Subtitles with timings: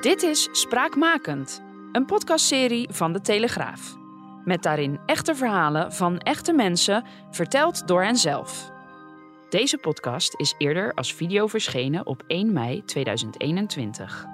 [0.00, 1.62] Dit is Spraakmakend,
[1.92, 3.96] een podcastserie van De Telegraaf.
[4.44, 8.70] Met daarin echte verhalen van echte mensen, verteld door henzelf.
[9.48, 14.26] Deze podcast is eerder als video verschenen op 1 mei 2021.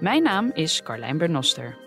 [0.00, 1.85] Mijn naam is Carlijn Bernoster.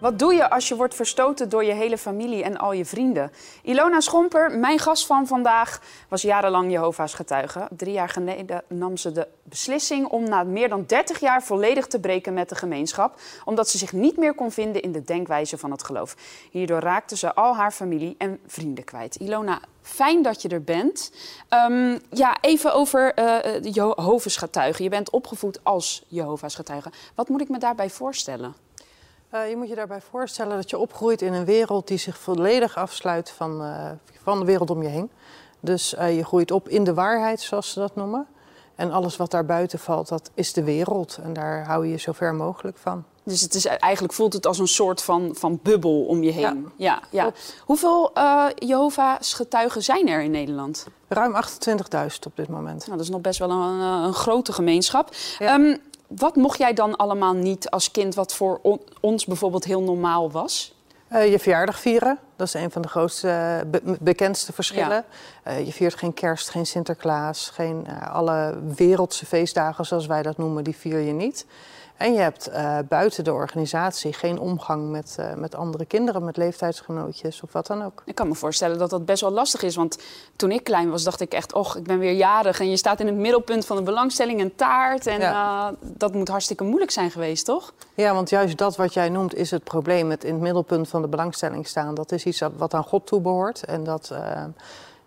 [0.00, 3.32] Wat doe je als je wordt verstoten door je hele familie en al je vrienden?
[3.62, 7.68] Ilona Schomper, mijn gast van vandaag, was jarenlang Jehovah's getuige.
[7.76, 12.00] Drie jaar geleden nam ze de beslissing om na meer dan 30 jaar volledig te
[12.00, 15.70] breken met de gemeenschap, omdat ze zich niet meer kon vinden in de denkwijze van
[15.70, 16.16] het geloof.
[16.50, 19.14] Hierdoor raakte ze al haar familie en vrienden kwijt.
[19.14, 21.12] Ilona, fijn dat je er bent.
[21.70, 24.84] Um, ja, even over uh, Jehovah's getuigen.
[24.84, 26.90] Je bent opgevoed als Jehovah's getuige.
[27.14, 28.65] Wat moet ik me daarbij voorstellen?
[29.34, 32.76] Uh, je moet je daarbij voorstellen dat je opgroeit in een wereld die zich volledig
[32.76, 33.90] afsluit van, uh,
[34.22, 35.10] van de wereld om je heen.
[35.60, 38.26] Dus uh, je groeit op in de waarheid, zoals ze dat noemen.
[38.74, 41.18] En alles wat daarbuiten valt, dat is de wereld.
[41.22, 43.04] En daar hou je je zo ver mogelijk van.
[43.22, 46.68] Dus het is, eigenlijk voelt het als een soort van, van bubbel om je heen.
[46.76, 47.32] Ja, ja, ja.
[47.64, 48.12] Hoeveel
[48.54, 50.86] Jehovah's getuigen zijn er in Nederland?
[51.08, 51.38] Ruim 28.000
[52.26, 52.78] op dit moment.
[52.78, 55.14] Nou, dat is nog best wel een, een grote gemeenschap.
[55.38, 55.54] Ja.
[55.54, 58.60] Um, wat mocht jij dan allemaal niet als kind, wat voor
[59.00, 60.74] ons bijvoorbeeld heel normaal was?
[61.12, 65.04] Uh, je verjaardag vieren, dat is een van de grootste, be bekendste verschillen.
[65.44, 65.52] Ja.
[65.52, 70.36] Uh, je viert geen kerst, geen Sinterklaas, geen uh, alle wereldse feestdagen zoals wij dat
[70.36, 71.46] noemen, die vier je niet.
[71.96, 76.36] En je hebt uh, buiten de organisatie geen omgang met, uh, met andere kinderen, met
[76.36, 78.02] leeftijdsgenootjes of wat dan ook.
[78.04, 79.76] Ik kan me voorstellen dat dat best wel lastig is.
[79.76, 79.98] Want
[80.36, 82.60] toen ik klein was, dacht ik echt, och, ik ben weer jarig.
[82.60, 85.06] En je staat in het middelpunt van de belangstelling, een taart.
[85.06, 85.70] En ja.
[85.70, 87.72] uh, dat moet hartstikke moeilijk zijn geweest, toch?
[87.94, 90.10] Ja, want juist dat wat jij noemt is het probleem.
[90.10, 91.94] Het in het middelpunt van de belangstelling staan.
[91.94, 93.64] Dat is iets wat aan God toebehoort.
[93.64, 94.14] En dat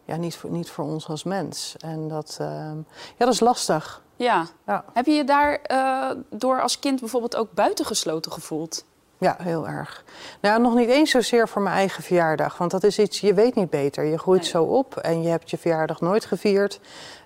[0.06, 1.76] ja, niet, voor, niet voor ons als mens.
[1.78, 2.76] En dat, ja,
[3.18, 4.02] dat is lastig.
[4.20, 4.46] Ja.
[4.66, 4.84] ja.
[4.94, 8.86] Heb je je daar uh, door als kind bijvoorbeeld ook buitengesloten gevoeld?
[9.18, 10.04] Ja, heel erg.
[10.42, 12.58] Nou, nog niet eens zozeer voor mijn eigen verjaardag.
[12.58, 14.06] Want dat is iets, je weet niet beter.
[14.06, 14.50] Je groeit nee.
[14.50, 16.80] zo op en je hebt je verjaardag nooit gevierd.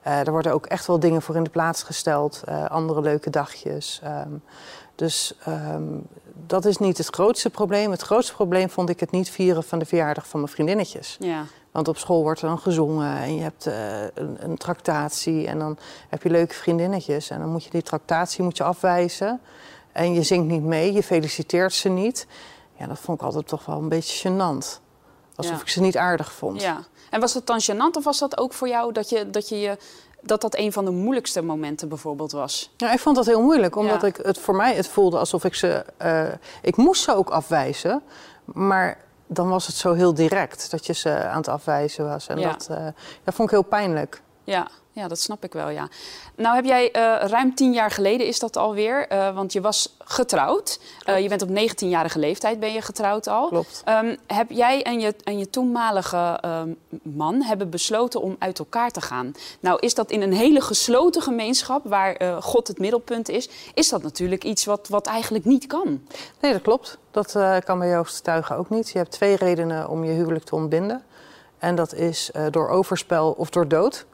[0.07, 2.41] Uh, er worden ook echt wel dingen voor in de plaats gesteld.
[2.49, 4.01] Uh, andere leuke dagjes.
[4.03, 4.43] Um,
[4.95, 7.91] dus um, dat is niet het grootste probleem.
[7.91, 11.17] Het grootste probleem vond ik het niet vieren van de verjaardag van mijn vriendinnetjes.
[11.19, 11.43] Ja.
[11.73, 15.59] Want op school wordt er dan gezongen en je hebt uh, een, een, tractatie en
[15.59, 15.77] dan
[16.09, 17.29] heb je leuke vriendinnetjes.
[17.29, 19.41] En dan moet je die tractatie moet je afwijzen.
[19.91, 22.27] En je zingt niet mee, je feliciteert ze niet.
[22.77, 24.81] Ja, dat vond ik altijd toch wel een beetje gênant.
[25.35, 25.61] Alsof ja.
[25.61, 26.61] ik ze niet aardig vond.
[26.61, 26.83] Ja.
[27.09, 29.59] En was dat dan gênant of was dat ook voor jou dat je, dat je
[29.59, 29.77] je
[30.21, 32.73] dat dat een van de moeilijkste momenten bijvoorbeeld was?
[32.77, 34.07] Ja, ik vond dat heel moeilijk, omdat ja.
[34.07, 35.85] ik het voor mij het voelde alsof ik ze.
[36.01, 36.23] Uh,
[36.61, 38.01] ik moest ze ook afwijzen,
[38.45, 38.97] maar
[39.27, 42.27] dan was het zo heel direct dat je ze aan het afwijzen was.
[42.27, 42.51] En ja.
[42.51, 42.77] dat, uh,
[43.23, 44.21] dat vond ik heel pijnlijk.
[44.43, 45.87] Ja, ja, dat snap ik wel, ja.
[46.35, 49.95] Nou heb jij uh, ruim tien jaar geleden is dat alweer, uh, want je was
[49.99, 50.79] getrouwd.
[51.09, 53.47] Uh, je bent op 19-jarige leeftijd ben je getrouwd al.
[53.47, 53.83] Klopt.
[53.89, 58.91] Um, heb jij en je, en je toenmalige um, man hebben besloten om uit elkaar
[58.91, 59.31] te gaan.
[59.59, 64.03] Nou is dat in een hele gesloten gemeenschap waar God het middelpunt is, is dat
[64.03, 66.07] natuurlijk iets wat, wat eigenlijk niet kan.
[66.39, 66.97] Nee, dat klopt.
[67.11, 68.89] Dat kan bij Joost getuigen ook niet.
[68.89, 71.03] Je hebt twee redenen om je huwelijk te ontbinden.
[71.57, 74.05] En dat is door overspel of door dood.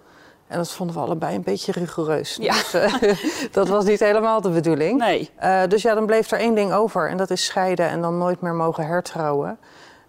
[0.50, 2.38] En dat vonden we allebei een beetje rigoureus.
[2.42, 2.54] Ja.
[2.54, 4.98] Dus, uh, dat was niet helemaal de bedoeling.
[4.98, 5.30] Nee.
[5.44, 7.10] Uh, dus ja, dan bleef er één ding over.
[7.10, 9.60] En dat is scheiden en dan nooit meer mogen hertrouwen.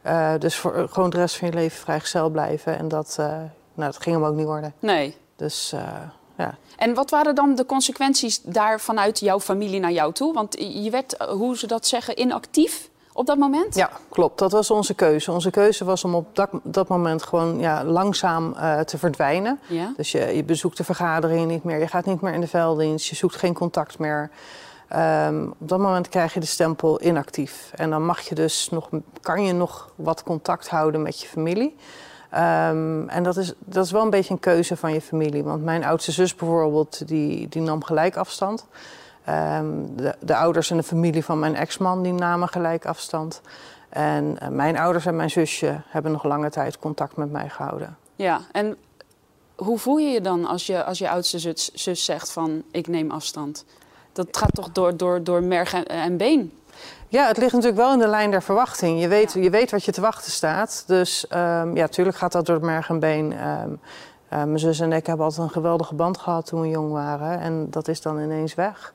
[0.06, 2.78] Uh, dus voor, gewoon de rest van je leven vrijgezel blijven.
[2.78, 4.74] En dat, nou, dat ging hem ook niet worden.
[4.78, 5.16] Nee.
[5.36, 5.74] Dus
[6.36, 6.58] ja.
[6.76, 10.32] En wat waren dan de consequenties daar vanuit jouw familie naar jou toe?
[10.32, 13.74] Want je werd, hoe ze dat zeggen, inactief op dat moment?
[13.74, 14.38] Ja, klopt.
[14.38, 15.32] Dat was onze keuze.
[15.32, 19.58] Onze keuze was om op dat, dat moment gewoon ja, langzaam uh, te verdwijnen.
[19.66, 19.92] Ja.
[19.96, 23.06] Dus je, je bezoekt de vergaderingen niet meer, je gaat niet meer in de velddienst,
[23.06, 24.30] je zoekt geen contact meer.
[24.96, 27.70] Um, op dat moment krijg je de stempel inactief.
[27.74, 28.88] En dan mag je dus nog,
[29.20, 31.76] kan je nog wat contact houden met je familie.
[32.34, 35.44] Um, en dat is, dat is wel een beetje een keuze van je familie.
[35.44, 38.66] Want mijn oudste zus bijvoorbeeld, die, die nam gelijk afstand.
[39.30, 43.40] Um, de, de, ouders en de familie van mijn ex-man die namen gelijk afstand.
[43.88, 47.96] En uh, mijn ouders en mijn zusje hebben nog lange tijd contact met mij gehouden.
[48.16, 48.76] Ja, en
[49.54, 52.86] hoe voel je je dan als je, als je oudste zus, zus zegt van ik
[52.86, 53.64] neem afstand?
[54.12, 56.52] Dat gaat toch door, door, door merg en, en been?
[57.08, 59.00] Ja, het ligt natuurlijk wel in de lijn der verwachting.
[59.00, 60.84] Je weet, je weet wat je te wachten staat.
[60.86, 63.32] Dus ehm, ja, tuurlijk gaat dat door merg en been.
[63.32, 63.70] Ehm,
[64.28, 67.40] eh, mijn zus en ik hebben altijd een geweldige band gehad toen we jong waren.
[67.40, 68.92] En dat is dan ineens weg.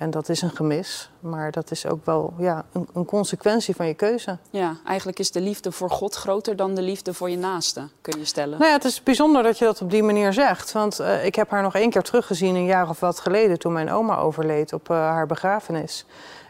[0.00, 1.10] En dat is een gemis.
[1.20, 4.38] Maar dat is ook wel ja, een, een consequentie van je keuze.
[4.50, 8.18] Ja, eigenlijk is de liefde voor God groter dan de liefde voor je naaste, kun
[8.18, 8.58] je stellen.
[8.58, 10.72] Nou ja, het is bijzonder dat je dat op die manier zegt.
[10.72, 13.72] Want eh, ik heb haar nog één keer teruggezien, een jaar of wat geleden, toen
[13.72, 16.04] mijn oma overleed op eh, haar begrafenis.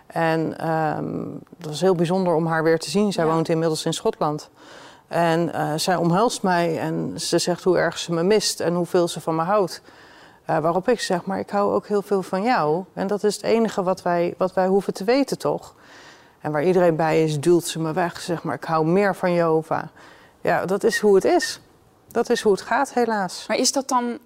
[0.07, 1.23] En ehm
[1.59, 3.13] dat was heel bijzonder om haar weer te zien.
[3.13, 3.33] Zij Ja.
[3.33, 4.51] woont inmiddels in Schotland.
[5.09, 9.09] En eh, zij omhelst mij en ze zegt hoe erg ze me mist en hoeveel
[9.09, 9.83] ze van me houdt.
[10.45, 12.85] Eh, waarop ik zeg, maar ik hou ook heel veel van jou.
[12.93, 15.75] En dat is het enige wat wij, wat wij hoeven te weten, toch?
[16.41, 18.21] En waar iedereen bij is, duwt ze me weg.
[18.21, 19.91] Zeg maar, ik hou meer van Jova.
[20.41, 21.61] Ja, dat is hoe het is.
[22.09, 23.45] Dat is hoe het gaat, helaas.
[23.49, 24.19] Maar is dat dan,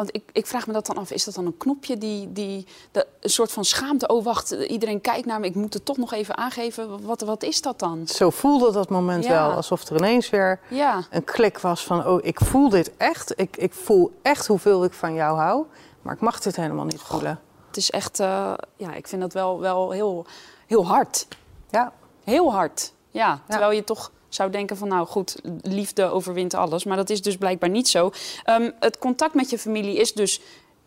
[0.00, 2.66] want ik, ik vraag me dat dan af, is dat dan een knopje die, die
[2.92, 5.96] de, een soort van schaamte, oh wacht, iedereen kijkt naar me, ik moet het toch
[5.96, 7.06] nog even aangeven.
[7.06, 8.08] Wat, wat is dat dan?
[8.08, 9.30] Zo voelde dat moment Ja.
[9.30, 9.56] wel.
[9.56, 12.06] Alsof er ineens weer Ja, een klik was van...
[12.06, 13.32] oh, ik voel dit echt.
[13.36, 15.64] Ik, ik voel echt hoeveel ik van jou hou.
[16.02, 17.40] Maar ik mag dit helemaal niet voelen.
[17.66, 20.26] het is echt, eh, ja, ik vind dat wel, wel heel,
[20.66, 21.26] heel hard.
[21.70, 21.92] Ja,
[22.24, 22.92] Heel hard.
[23.10, 26.84] Ja, terwijl je toch zou denken van nou goed, liefde overwint alles.
[26.84, 28.10] Maar dat is dus blijkbaar niet zo.
[28.44, 30.40] Ehm, het contact met je familie is dus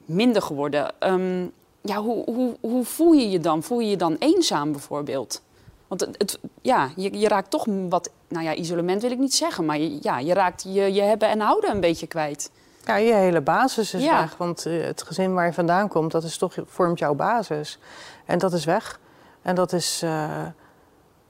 [0.06, 0.92] minder geworden.
[1.00, 1.46] Ehm,
[1.82, 3.64] ja, hoe, hoe, hoe voel je je dan?
[3.64, 5.42] Voel je je dan eenzaam bijvoorbeeld?
[5.88, 9.34] Want het, het- ja, je, je raakt toch wat, nou ja, isolement wil ik niet
[9.36, 9.66] zeggen.
[9.66, 12.52] Maar je, ja, je raakt je, je hebben en houden een beetje kwijt.
[12.86, 14.20] ja je hele basis is Ja.
[14.22, 14.38] weg.
[14.38, 17.78] Want eh, het gezin waar je vandaan komt, dat is toch, vormt jouw basis.
[18.26, 19.00] En dat is weg.
[19.42, 20.02] En dat is...
[20.04, 20.42] eh,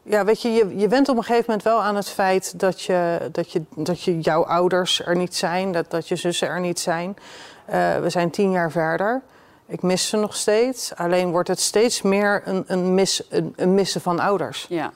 [0.04, 2.82] ja, weet je, je, je went op een gegeven moment wel aan het feit dat,
[2.82, 6.60] je, dat, je, dat je, jouw ouders er niet zijn, dat, dat je zussen er
[6.60, 7.18] niet zijn.
[7.66, 9.22] Eh, we zijn tien jaar verder.
[9.66, 10.96] Ik mis ze nog steeds.
[10.96, 14.66] Alleen wordt het steeds meer een, een, mis, een, een missen van ouders.
[14.70, 14.92] Ja,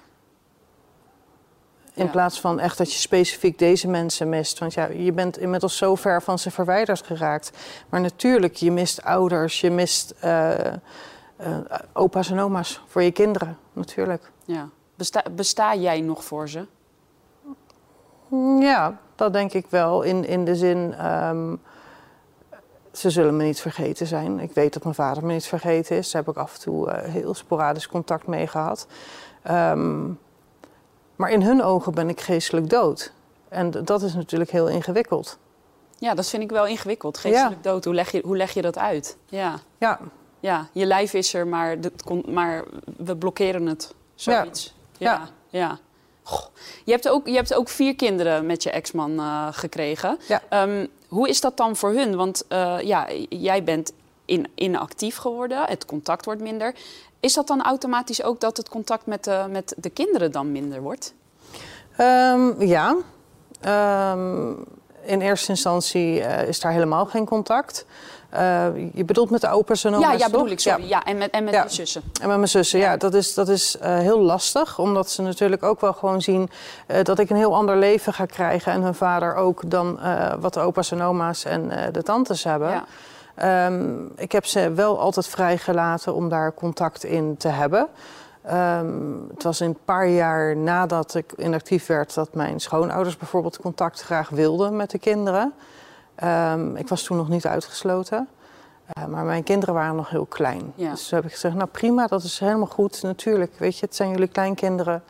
[1.94, 2.10] In Ja.
[2.12, 4.60] plaats van echt dat je specifiek deze mensen mist.
[4.60, 7.52] Want ja, je bent inmiddels zo ver van ze verwijderd geraakt.
[7.90, 10.76] Maar natuurlijk, je mist ouders, je mist eh, eh,
[11.94, 14.32] opa's en oma's voor je kinderen, natuurlijk.
[14.46, 14.70] ja.
[14.98, 16.66] Besta, besta jij nog voor ze?
[18.60, 20.02] Ja, dat denk ik wel.
[20.02, 21.56] In, in de zin, ehm,
[22.92, 24.40] ze zullen me niet vergeten zijn.
[24.40, 26.12] Ik weet dat mijn vader me niet vergeten is.
[26.12, 28.88] Daar heb ik af en toe eh, heel sporadisch contact mee gehad.
[29.44, 30.06] Ehm,
[31.16, 33.14] maar in hun ogen ben ik geestelijk dood.
[33.50, 35.38] En dat is natuurlijk heel ingewikkeld.
[35.98, 37.18] Ja, dat vind ik wel ingewikkeld.
[37.18, 39.18] Geestelijk dood, hoe leg, je, hoe leg je dat uit?
[39.26, 39.56] Ja.
[39.78, 40.00] Ja,
[40.40, 41.78] Ja, je lijf is er, maar,
[42.26, 42.64] maar
[42.98, 43.96] we blokkeren het.
[44.16, 44.66] Zoiets.
[44.66, 44.76] Ja.
[44.98, 45.30] Ja.
[45.50, 45.78] ja.
[46.24, 46.46] Goh.
[46.84, 50.18] Je, hebt ook, je hebt ook vier kinderen met je ex-man eh, gekregen.
[50.28, 50.42] Ja.
[50.50, 52.16] Ehm, hoe is dat dan voor hun?
[52.16, 53.92] Want eh, ja, jij bent
[54.26, 56.74] in, inactief geworden, het contact wordt minder.
[57.20, 60.82] Is dat dan automatisch ook dat het contact met de, met de kinderen dan minder
[60.82, 61.14] wordt?
[61.98, 62.96] Ehm, ja.
[63.62, 64.52] Ehm,
[65.04, 67.86] in eerste instantie eh, is daar helemaal geen contact.
[68.30, 70.88] Eh, je bedoelt met de opa's en oma's, ja, ja, bedoel ik, sorry.
[70.88, 71.04] Ja.
[71.04, 71.64] en met, en met Ja.
[71.64, 72.02] je zussen.
[72.22, 74.80] En met mijn zussen, ja, dat is, dat is eh, heel lastig.
[74.80, 76.50] Omdat ze natuurlijk ook wel gewoon zien
[76.88, 78.72] eh, dat ik een heel ander leven ga krijgen.
[78.72, 80.00] En hun vader ook dan
[80.40, 82.70] wat de opa's en oma's en de tantes hebben.
[82.70, 82.86] Ja.
[83.36, 87.88] Ehm, ik heb ze wel altijd vrijgelaten om daar contact in te hebben.
[88.42, 88.88] Ehm,
[89.34, 94.30] het was een paar jaar nadat ik inactief werd dat mijn schoonouders bijvoorbeeld contact graag
[94.30, 95.54] wilden met de kinderen.
[96.18, 98.28] Ehm, ik was toen nog niet uitgesloten.
[98.88, 100.74] Eh, maar mijn kinderen waren nog heel klein.
[100.76, 100.90] Ja.
[100.90, 103.02] Dus toen heb ik gezegd, nou prima, dat is helemaal goed.
[103.04, 105.04] Natuurlijk, weet je, het zijn jullie kleinkinderen.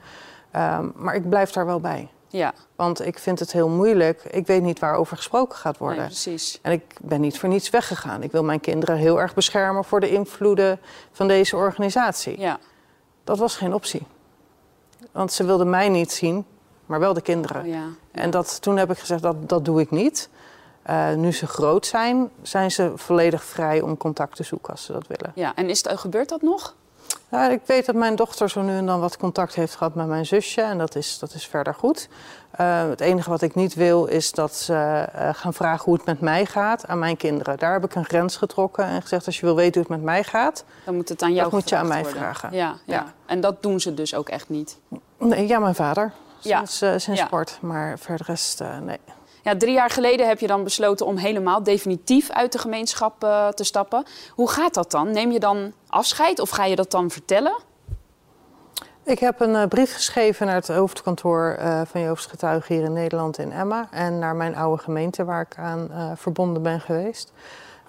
[0.52, 2.10] Ehm, maar ik blijf daar wel bij.
[2.28, 4.24] Ja, Want ik vind het heel moeilijk.
[4.24, 5.98] Ik weet niet waarover gesproken gaat worden.
[5.98, 6.60] nee, precies.
[6.62, 8.24] En ik ben niet voor niets weggegaan.
[8.24, 10.80] Ik wil mijn kinderen heel erg beschermen voor de invloeden
[11.12, 12.40] van deze organisatie.
[12.40, 12.60] Ja.
[13.24, 14.08] Dat was geen optie.
[15.12, 16.46] Want ze wilden mij niet zien,
[16.86, 17.62] maar wel de kinderen.
[17.62, 17.86] Oh, ja.
[18.12, 20.30] En dat, toen heb ik gezegd, dat, dat doe ik niet.
[20.88, 24.92] Eh, nu ze groot zijn, zijn ze volledig vrij om contact te zoeken als ze
[24.92, 25.32] dat willen.
[25.36, 26.76] ja, en is het, gebeurt dat nog?
[27.32, 30.08] Ja, ik weet dat mijn dochter zo nu en dan wat contact heeft gehad met
[30.08, 30.62] mijn zusje.
[30.62, 32.08] En dat is, dat is verder goed.
[32.52, 36.06] Eh, het enige wat ik niet wil is dat ze eh, gaan vragen hoe het
[36.06, 37.58] met mij gaat aan mijn kinderen.
[37.58, 40.02] Daar heb ik een grens getrokken en gezegd: als je wil weten hoe het met
[40.14, 40.64] mij gaat.
[40.86, 42.20] Dan moet het aan jou moet je aan mij worden.
[42.22, 42.52] vragen.
[42.54, 42.94] Ja, ja.
[42.96, 43.14] Ja.
[43.26, 44.78] En dat doen ze dus ook echt niet.
[45.18, 46.12] Nee, ja, mijn vader.
[46.40, 46.58] Ja.
[46.58, 47.26] Sinds, eh, sinds Ja.
[47.26, 47.58] sport.
[47.62, 48.98] Maar verder rest, eh, nee.
[49.48, 53.48] Ja, drie jaar geleden heb je dan besloten om helemaal definitief uit de gemeenschap eh,
[53.48, 54.04] te stappen.
[54.32, 55.12] Hoe gaat dat dan?
[55.12, 57.58] Neem je dan afscheid of ga je dat dan vertellen?
[59.04, 62.94] Ik heb een uh, brief geschreven naar het hoofdkantoor uh, van Joop's Getuigen hier in
[62.94, 63.88] Nederland in Emma.
[63.92, 67.34] En naar mijn oude gemeente waar ik aan verbonden ben geweest.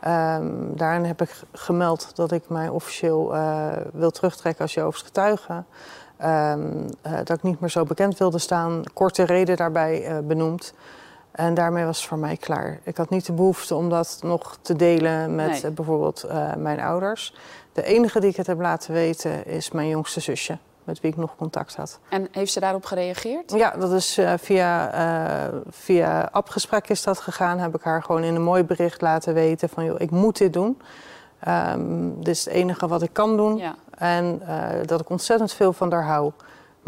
[0.07, 3.35] Um, daarin heb ik gemeld dat ik mij officieel
[3.93, 5.65] wil terugtrekken als Joop's Getuige.
[6.25, 8.83] Um, dat ik niet meer zo bekend wilde staan.
[8.93, 10.75] Korte reden daarbij benoemd.
[11.31, 12.79] En daarmee was het voor mij klaar.
[12.83, 15.71] Ik had niet de behoefte om dat nog te delen met nee.
[15.71, 16.25] bijvoorbeeld
[16.57, 17.35] mijn ouders.
[17.73, 21.17] De enige die ik het heb laten weten is mijn jongste zusje met wie ik
[21.17, 21.99] nog contact had.
[22.09, 23.53] En heeft ze daarop gereageerd?
[23.53, 27.59] Ja, dat is uh, via, uh, via appgesprek is dat gegaan.
[27.59, 29.85] Heb ik haar gewoon in een mooi bericht laten weten van...
[29.85, 30.81] joh, ik moet dit doen.
[31.49, 33.57] Um, dit is het enige wat ik kan doen.
[33.57, 33.75] Ja.
[33.91, 34.43] En
[34.87, 36.33] dat ik ontzettend veel van haar hou.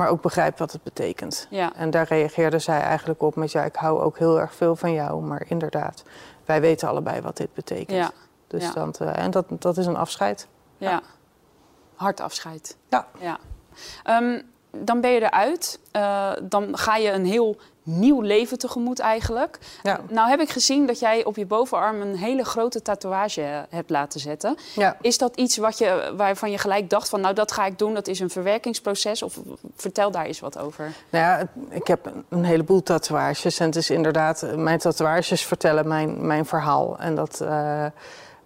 [0.00, 1.46] Maar ook begrijp wat het betekent.
[1.50, 1.74] Ja.
[1.74, 3.52] En daar reageerde zij eigenlijk op met...
[3.52, 5.22] ja, ik hou ook heel erg veel van jou.
[5.22, 6.02] Maar inderdaad,
[6.44, 7.98] wij weten allebei wat dit betekent.
[7.98, 8.10] Ja.
[8.46, 8.72] Dus ja.
[8.72, 10.48] Dat, en dat, dat is een afscheid.
[10.76, 10.90] Ja.
[10.90, 11.02] ja.
[11.94, 12.76] Hard afscheid.
[12.88, 13.06] Ja.
[13.18, 13.38] ja.
[14.22, 15.78] Um, dan ben je eruit.
[15.96, 19.58] Uh, dan ga je een heel nieuw leven tegemoet eigenlijk.
[19.82, 20.00] Ja.
[20.08, 24.20] Nou heb ik gezien dat jij op je bovenarm een hele grote tatoeage hebt laten
[24.20, 24.56] zetten.
[24.74, 24.96] Ja.
[25.00, 27.94] Is dat iets wat je, waarvan je gelijk dacht van nou dat ga ik doen,
[27.94, 29.22] dat is een verwerkingsproces?
[29.22, 29.38] Of
[29.76, 30.92] vertel daar eens wat over.
[31.10, 36.26] Nou ja, ik heb een heleboel tatoeages en het is inderdaad, mijn tatoeages vertellen mijn,
[36.26, 36.98] mijn verhaal.
[36.98, 37.40] En dat...
[37.42, 37.86] Uh,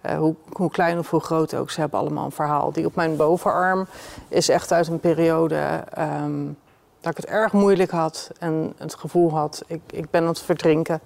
[0.07, 2.73] uh, hoe, hoe, klein of hoe groot ook, ze hebben allemaal een verhaal.
[2.73, 3.87] Die op mijn bovenarm
[4.29, 6.57] is echt uit een periode um,
[7.01, 10.41] dat ik het erg moeilijk had en het gevoel had, ik, ik ben aan het
[10.41, 11.01] verdrinken.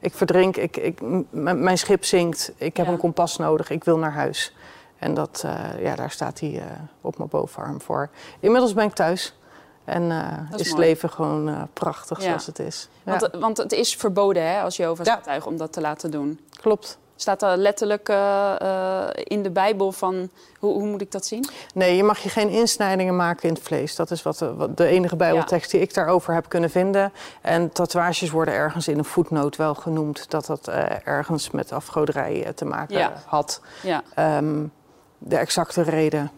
[0.00, 1.00] Ik verdrink, ik, ik,
[1.30, 2.92] mijn schip zinkt, ik heb ja.
[2.92, 4.54] een kompas nodig, ik wil naar huis.
[4.98, 6.62] En dat, uh, ja, daar staat hij uh,
[7.00, 8.10] op mijn bovenarm voor.
[8.40, 9.34] Inmiddels ben ik thuis.
[9.84, 12.24] En uh, is, is het leven gewoon uh, prachtig ja.
[12.24, 12.88] zoals het is.
[13.02, 13.18] Ja.
[13.18, 15.16] Want, want, het is verboden hè, als Jehovah's ja.
[15.16, 16.40] getuige om dat te laten doen.
[16.50, 16.98] Klopt.
[17.20, 21.48] Staat er letterlijk uh, uh, in de Bijbel van hoe, hoe, moet ik dat zien?
[21.74, 23.96] Nee, je mag je geen insnijdingen maken in het vlees.
[23.96, 25.78] Dat is wat de, wat de enige Bijbeltekst ja.
[25.78, 27.12] die ik daarover heb kunnen vinden.
[27.42, 32.52] En tatoeages worden ergens in een voetnoot wel genoemd dat dat uh, ergens met afgoderij
[32.54, 33.12] te maken ja.
[33.26, 33.60] had.
[33.82, 34.02] Ja.
[34.36, 34.72] Um,
[35.18, 36.30] de exacte reden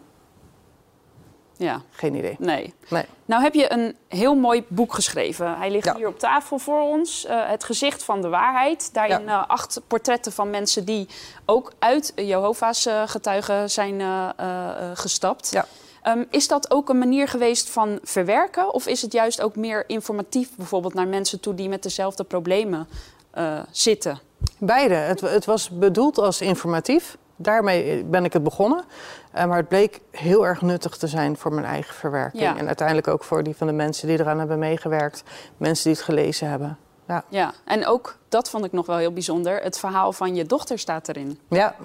[1.61, 1.81] ja.
[1.91, 2.35] Geen idee.
[2.39, 2.73] Nee.
[2.89, 3.05] nee.
[3.25, 5.57] Nou heb je een heel mooi boek geschreven.
[5.57, 5.95] Hij ligt ja.
[5.95, 7.25] hier op tafel voor ons.
[7.25, 8.93] Uh, het gezicht van de waarheid.
[8.93, 9.41] Daarin ja.
[9.41, 11.07] uh, acht portretten van mensen die
[11.45, 14.01] ook uit Jehovah's uh, getuigen zijn
[14.93, 15.51] gestapt.
[15.51, 15.65] Ja.
[16.07, 18.73] Um, is dat ook een manier geweest van verwerken?
[18.73, 22.87] Of is het juist ook meer informatief bijvoorbeeld naar mensen toe die met dezelfde problemen
[23.71, 24.19] zitten?
[24.57, 24.93] Beide.
[24.93, 28.83] Het, het was bedoeld als informatief daarmee ben ik het begonnen.
[29.35, 32.43] Uh, maar het bleek heel erg nuttig te zijn voor mijn eigen verwerking.
[32.43, 32.57] Ja.
[32.57, 35.23] En uiteindelijk ook voor die van de mensen die eraan hebben meegewerkt.
[35.57, 36.77] Mensen die het gelezen hebben.
[37.07, 37.23] Ja.
[37.29, 40.79] ja, en ook, dat vond ik nog wel heel bijzonder, het verhaal van je dochter
[40.79, 41.39] staat erin.
[41.49, 41.75] Ja.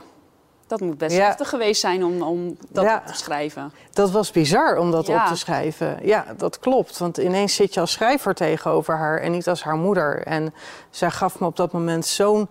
[0.67, 1.25] Dat moet best ja.
[1.25, 2.97] heftig geweest zijn om, om dat ja.
[2.97, 3.73] op te schrijven.
[3.93, 5.23] Dat was bizar om dat ja.
[5.23, 5.99] op te schrijven.
[6.03, 6.99] Ja, dat klopt.
[6.99, 10.23] Want ineens zit je als schrijver tegenover haar en niet als haar moeder.
[10.23, 10.55] En
[10.91, 12.49] zij gaf me op dat moment zo'n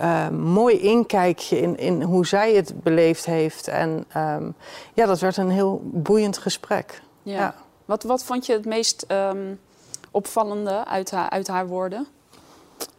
[0.00, 3.68] uh, mooi inkijkje in, in hoe zij het beleefd heeft.
[3.68, 4.54] En um,
[4.94, 7.02] ja, dat werd een heel boeiend gesprek.
[7.22, 7.38] Ja.
[7.38, 7.54] ja.
[7.84, 9.60] Wat, wat vond je het meest um,
[10.10, 12.06] opvallende uit haar, uit haar woorden?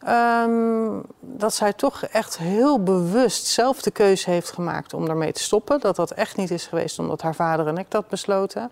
[0.07, 5.41] Um, dat zij toch echt heel bewust zelf de keuze heeft gemaakt om daarmee te
[5.41, 5.79] stoppen.
[5.79, 8.71] Dat dat echt niet is geweest omdat haar vader en ik dat besloten.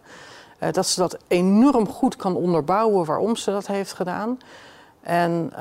[0.59, 4.39] Uh, dat ze dat enorm goed kan onderbouwen waarom ze dat heeft gedaan.
[5.01, 5.53] En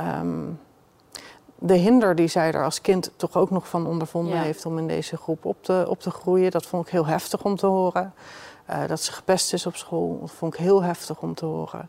[1.63, 4.43] de hinder die zij er als kind toch ook nog van ondervonden ja.
[4.43, 6.51] heeft om in deze groep op te, op te groeien.
[6.51, 8.15] Dat vond ik heel heftig om te horen.
[8.71, 11.89] Uh, dat ze gepest is op school, dat vond ik heel heftig om te horen.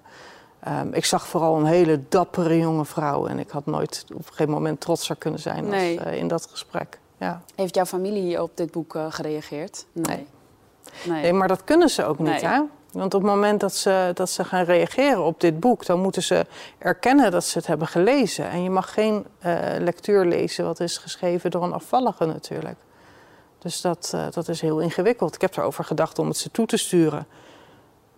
[0.67, 4.49] Um, ik zag vooral een hele dappere jonge vrouw en ik had nooit op geen
[4.49, 5.99] moment trotser kunnen zijn nee.
[5.99, 6.99] als, uh, in dat gesprek.
[7.17, 7.41] Ja.
[7.55, 9.85] Heeft jouw familie op dit boek uh, gereageerd?
[9.91, 10.27] Nee.
[11.05, 11.21] nee.
[11.21, 11.33] nee.
[11.33, 12.61] maar dat kunnen ze ook niet, hè?
[12.93, 16.23] Want op het moment dat ze, dat ze gaan reageren op dit boek, dan moeten
[16.23, 16.45] ze
[16.77, 18.49] erkennen dat ze het hebben gelezen.
[18.49, 22.77] En je mag geen uh, lectuur lezen wat is geschreven door een afvallige natuurlijk.
[23.59, 25.35] Dus dat, uh, dat is heel ingewikkeld.
[25.35, 27.27] Ik heb erover gedacht om het ze toe te sturen.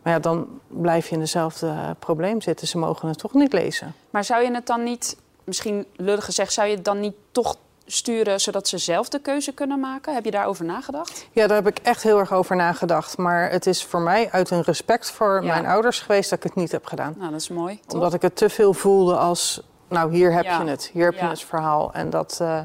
[0.02, 2.68] Maar ja, dan blijf je in dezelfde uh, probleem zitten.
[2.68, 3.94] Ze mogen het toch niet lezen.
[4.10, 7.58] Maar zou je het dan niet, misschien lullig gezegd, zou je het dan niet toch
[7.86, 10.14] sturen zodat ze zelf de keuze kunnen maken?
[10.14, 11.28] Heb je daarover nagedacht?
[11.32, 13.18] Ja, daar heb ik echt heel erg over nagedacht.
[13.18, 15.48] Maar het is voor mij uit een respect voor ja.
[15.48, 17.14] mijn ouders geweest dat ik het niet heb gedaan.
[17.18, 17.80] Nou, dat is mooi.
[17.86, 17.94] Toch?
[17.94, 20.62] Omdat ik het te veel voelde als, nou hier heb ja.
[20.62, 21.24] je het, hier heb ja.
[21.24, 21.94] je het verhaal.
[21.94, 22.62] En dat, uh,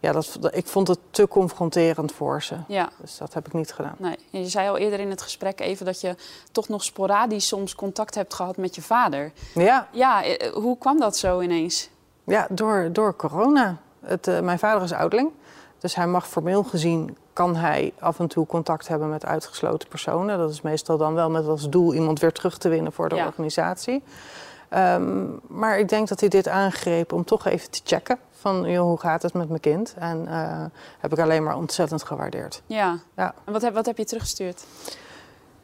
[0.00, 2.56] ja, dat, ik vond het te confronterend voor ze.
[2.68, 2.88] Ja.
[3.00, 3.96] Dus dat heb ik niet gedaan.
[3.98, 4.18] Nee.
[4.30, 6.16] Je zei al eerder in het gesprek even dat je
[6.52, 9.32] toch nog sporadisch soms contact hebt gehad met je vader.
[9.54, 9.88] Ja.
[9.92, 11.88] Ja, eh, hoe kwam dat zo ineens?
[12.24, 13.78] Ja, door, door corona.
[14.04, 15.30] Het, uh, mijn vader is oudeling.
[15.78, 20.38] Dus hij mag formeel gezien, kan hij af en toe contact hebben met uitgesloten personen.
[20.38, 23.14] Dat is meestal dan wel met als doel iemand weer terug te winnen voor de
[23.14, 23.26] Ja.
[23.26, 24.02] organisatie.
[24.68, 28.82] Ehm, maar ik denk dat hij dit aangreep om toch even te checken van joh,
[28.84, 29.94] hoe gaat het met mijn kind.
[29.98, 30.64] En eh,
[30.98, 32.62] heb ik alleen maar ontzettend gewaardeerd.
[32.66, 32.98] Ja.
[33.16, 33.34] Ja.
[33.44, 34.64] En wat heb, wat heb je teruggestuurd?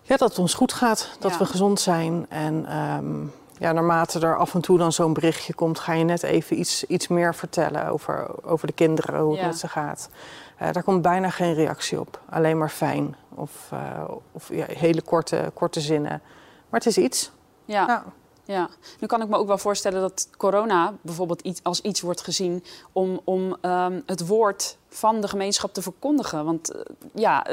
[0.02, 1.38] Ja, dat het ons goed gaat, dat Ja.
[1.38, 2.26] we gezond zijn.
[2.28, 3.14] En ehm,
[3.60, 6.84] ja, naarmate er af en toe dan zo'n berichtje komt, ga je net even iets,
[6.84, 9.46] iets meer vertellen over, over de kinderen, hoe het Ja.
[9.46, 10.08] met ze gaat.
[10.56, 12.20] Eh, daar komt bijna geen reactie op.
[12.30, 13.16] Alleen maar fijn.
[13.34, 16.22] Of, eh, of ja, hele korte, korte zinnen.
[16.68, 17.30] Maar het is iets.
[17.64, 17.86] Ja.
[17.86, 18.04] Ja.
[18.44, 18.68] Ja,
[19.00, 22.64] nu kan ik me ook wel voorstellen dat corona bijvoorbeeld iets, als iets wordt gezien
[22.92, 26.44] om, om ehm, het woord van de gemeenschap te verkondigen.
[26.44, 26.80] Want eh,
[27.14, 27.46] ja,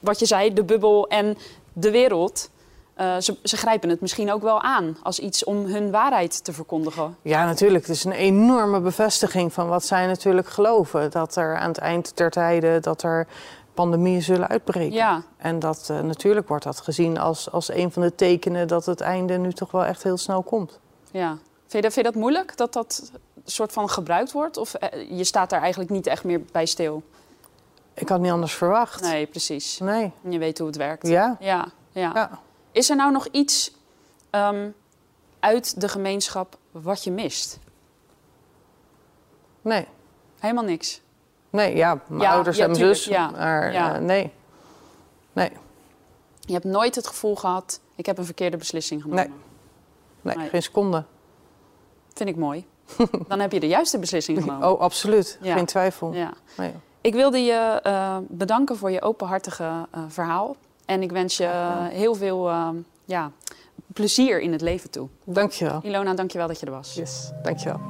[0.00, 1.36] wat je zei, de bubbel en
[1.72, 2.50] de wereld,
[2.94, 6.52] eh, ze, ze grijpen het misschien ook wel aan als iets om hun waarheid te
[6.52, 7.16] verkondigen.
[7.22, 7.86] Ja, natuurlijk.
[7.86, 11.10] Het is een enorme bevestiging van wat zij natuurlijk geloven.
[11.10, 13.26] Dat er aan het eind der tijden dat er
[13.74, 14.94] pandemieën zullen uitbreken.
[14.96, 18.86] Ja, En dat, eh, natuurlijk wordt dat gezien als, als een van de tekenen dat
[18.86, 20.78] het einde nu toch wel echt heel snel komt.
[21.10, 21.38] ja.
[21.66, 23.12] Vind je, dat, vind je dat moeilijk dat dat
[23.44, 24.56] soort van gebruikt wordt?
[24.56, 27.02] Of eh, je staat daar eigenlijk niet echt meer bij stil?
[27.94, 29.00] Ik had niet anders verwacht.
[29.02, 29.78] Nee, precies.
[29.78, 30.12] Nee.
[30.28, 31.08] Je weet hoe het werkt.
[31.08, 31.36] Ja.
[31.40, 32.10] Ja, ja.
[32.14, 32.30] ja.
[32.74, 33.72] Is er nou nog iets
[34.30, 34.70] ehm,
[35.40, 37.58] uit de gemeenschap wat je mist?
[39.62, 39.86] Nee.
[40.38, 41.00] Helemaal niks.
[41.50, 43.04] Nee, ja, mijn Ja, ouders en mijn zus.
[43.04, 43.30] ja.
[43.30, 43.94] Maar Ja.
[43.94, 44.32] eh, nee.
[45.32, 45.50] Nee.
[46.40, 49.32] Je hebt nooit het gevoel gehad, ik heb een verkeerde beslissing genomen.
[50.22, 50.48] Nee, Nee.
[50.48, 51.04] geen seconde.
[52.14, 52.66] Vind ik mooi.
[53.28, 54.68] Dan heb je de juiste beslissing genomen.
[54.72, 55.38] Oh, absoluut.
[55.42, 56.12] Geen twijfel.
[56.12, 56.32] Ja.
[56.56, 56.72] Nee.
[57.00, 60.56] Ik wilde je eh, bedanken voor je openhartige eh, verhaal.
[60.86, 61.86] En ik wens je gedaan.
[61.86, 62.68] heel veel eh,
[63.04, 63.30] ja,
[63.86, 65.08] plezier in het leven toe.
[65.24, 65.80] Dankjewel.
[65.82, 66.94] Ilona, dankjewel dat je er was.
[66.94, 67.80] Yes, dankjewel.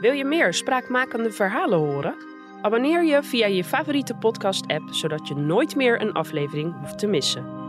[0.00, 2.14] Wil je meer spraakmakende verhalen horen?
[2.62, 7.59] Abonneer je via je favoriete podcast-app, zodat je nooit meer een aflevering hoeft te missen.